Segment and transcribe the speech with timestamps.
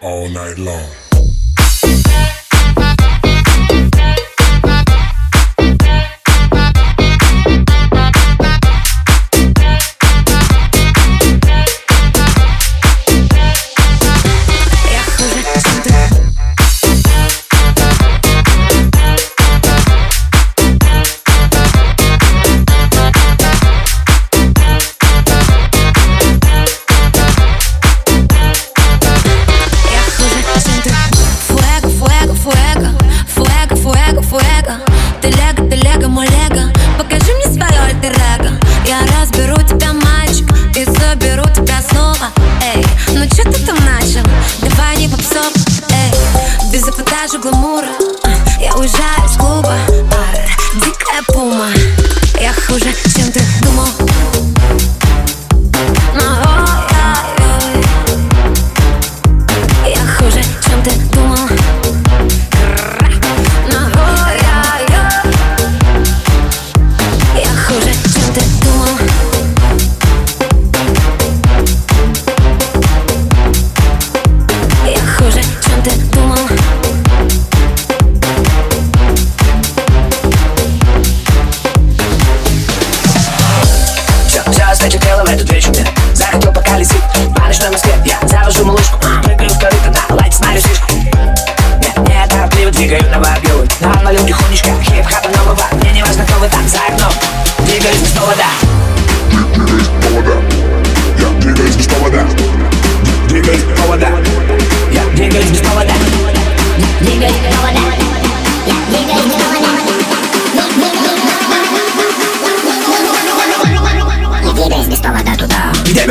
[0.00, 1.07] all night long.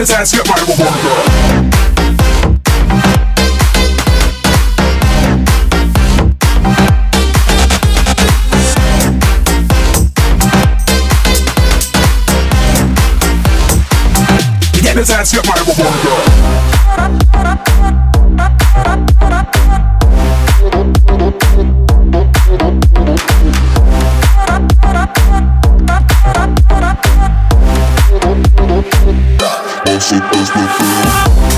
[0.07, 1.67] his ass hit by a revolver.
[14.97, 15.31] His ass
[15.65, 15.86] revolver.
[30.07, 31.56] so does the feel.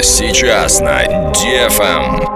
[0.00, 2.35] Сейчас на DFM.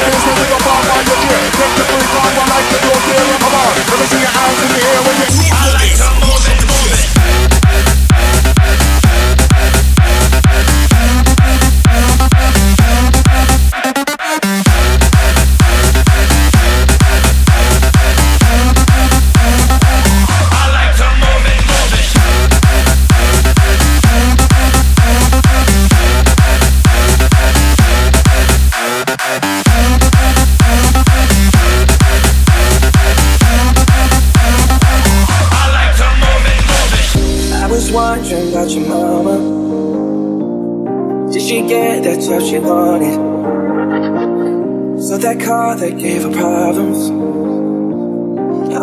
[0.00, 0.80] This music will fall.
[0.80, 3.38] Take the free climb, I like to do a.
[3.40, 5.59] Come on, let me see your eyes in the air when you.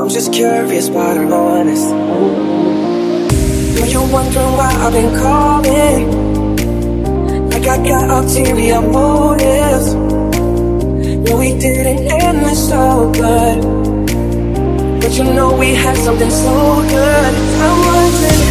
[0.08, 1.84] I'm just curious, but I'm honest.
[1.84, 6.08] Know you're wondering why I've been calling.
[7.50, 9.96] Like I got ulterior motives.
[11.26, 13.62] No, we didn't end this so good.
[15.02, 17.34] But you know we had something so good.
[17.60, 18.42] I'm wondering,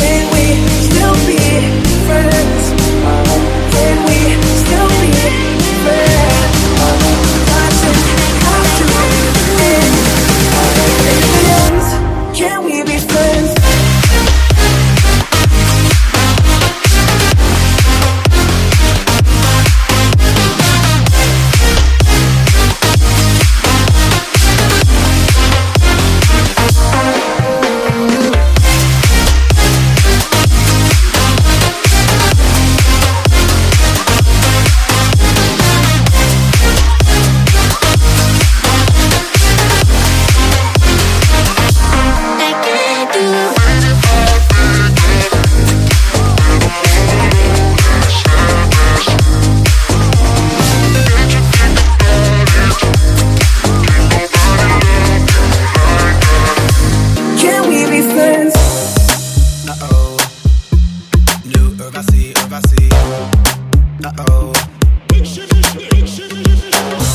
[0.00, 0.44] can we
[0.82, 1.38] still be
[2.08, 2.64] friends?
[3.70, 4.18] Can we
[4.64, 5.53] still be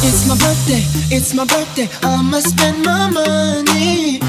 [0.01, 0.81] It's my birthday,
[1.15, 4.28] it's my birthday, I'ma spend my money.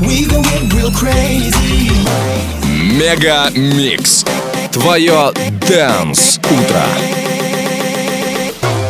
[0.00, 1.90] we gon' get real crazy.
[2.98, 4.24] Мега Микс.
[4.72, 5.32] Твое
[5.66, 6.84] Дэнс Утро.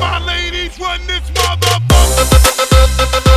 [0.00, 3.29] My ladies run this motherfucker.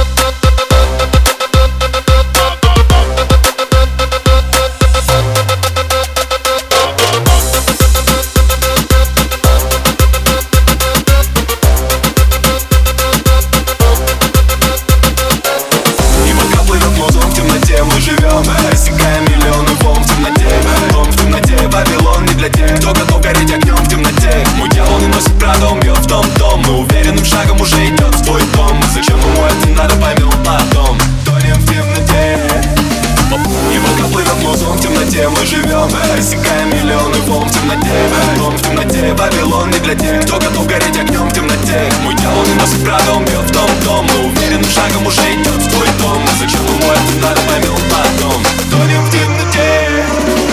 [34.07, 38.09] Плывет музон в темноте Мы живем, рассекаем миллионы волн в темноте.
[38.37, 41.91] Дом в темноте, Вавилон не для тех Кто готов гореть огнем в темноте.
[42.03, 43.69] Мой дьявол не носит правда, он бьет в том.
[43.85, 46.21] Дом Мы уверенным шагом уже идет в твой дом.
[46.39, 48.43] Зачем ему это надо, поймем потом?
[48.71, 50.05] Тонем в темноте?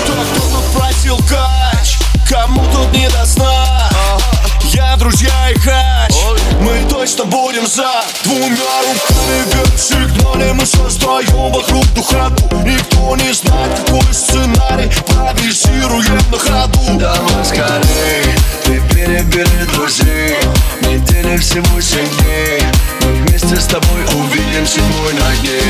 [0.04, 3.60] Кто тут просил кач, кому тут не до Я,
[5.00, 6.14] друзья и хач,
[6.60, 7.90] мы точно будем за
[8.22, 8.48] Двумя
[8.82, 9.44] руками.
[9.46, 12.44] Вверх сигнали Мы создаем вокруг духоту.
[12.64, 16.98] Никто не знает, какой сценарий Провизируем на ходу.
[16.98, 18.24] Давай скорей,
[18.64, 20.36] ты перебери друзей.
[20.82, 22.62] Неделя всего семь дней.
[23.00, 25.60] Мы вместе с тобой увидим седьмой на дне.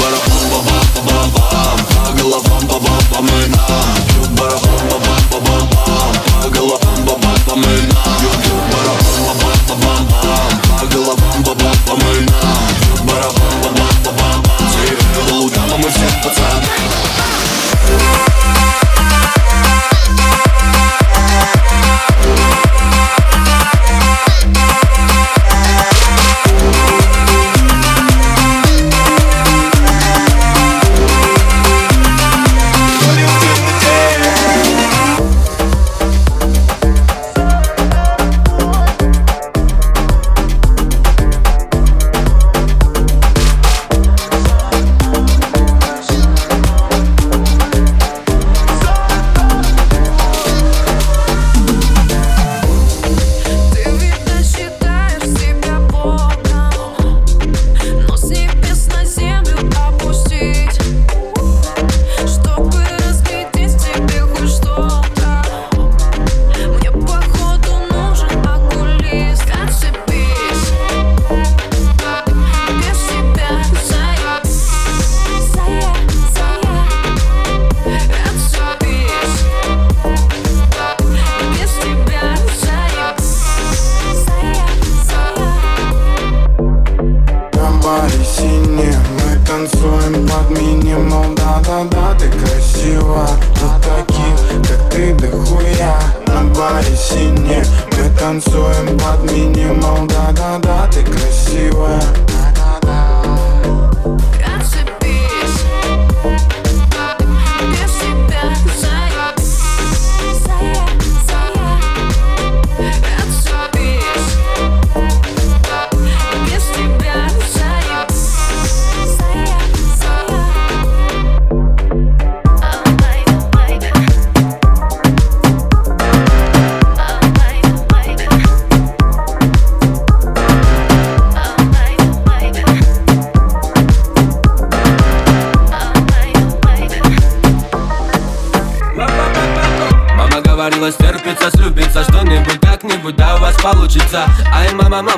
[0.00, 4.11] Барабан, бабам, бабам, бам По головам, бабам, бам, и нам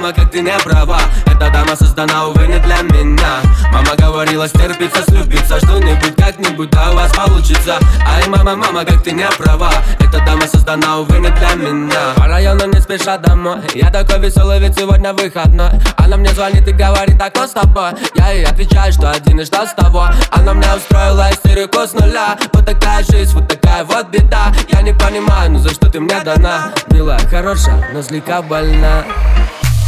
[0.04, 1.00] мама, как ты не права.
[1.24, 3.40] Эта дама создана, увы, не для меня.
[3.72, 7.78] Мама говорила стерпится, слюбится Что-нибудь как-нибудь, да у вас получится.
[8.06, 9.70] Ай, мама, мама, как ты не права.
[10.00, 12.12] Эта дама создана, увы, не для меня.
[12.16, 13.60] По району не спеша домой.
[13.74, 15.70] Я такой веселый, ведь сегодня выходной.
[15.96, 17.92] Она мне звонит и говорит, так что с тобой?
[18.14, 20.06] Я ей отвечаю, что один и что с того?
[20.32, 22.36] Она мне устроила истерику с нуля.
[22.52, 24.52] Вот такая жизнь, вот такая вот беда.
[24.68, 26.72] Я не понимаю, ну за что ты мне дана?
[26.90, 29.04] Милая, хорошая, но слегка больна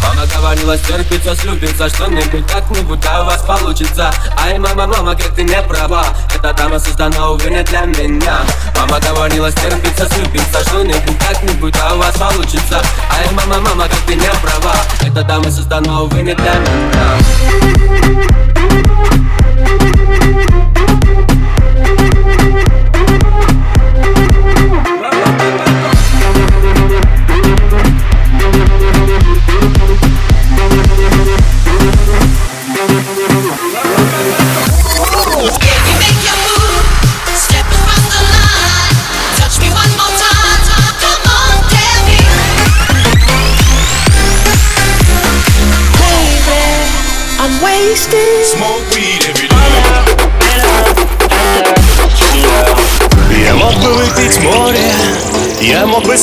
[0.07, 4.12] Мама говорила, стерпится, слюбится Что-нибудь как-нибудь, да у вас получится.
[4.37, 6.05] Ай, мама, мама, как ты не права.
[6.33, 8.38] Эта дама создана, увы, не для меня.
[8.77, 12.81] Мама говорила, стерпится, слюбится Что-нибудь как-нибудь, да у вас получится.
[13.11, 14.77] Ай, мама, мама, как ты не права.
[15.03, 18.16] Эта дама создана, увы, не для меня